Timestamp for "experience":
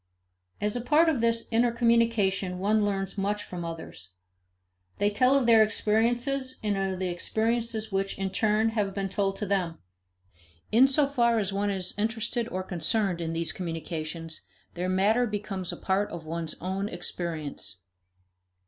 16.89-17.83